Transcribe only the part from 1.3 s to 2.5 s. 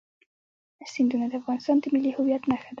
افغانستان د ملي هویت